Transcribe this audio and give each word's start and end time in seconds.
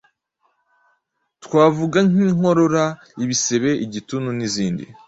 twavuga 1.43 1.97
nk’inkorora, 2.09 2.85
ibisebe, 3.23 3.69
igituntu 3.85 4.29
n’izindi; 4.37 4.83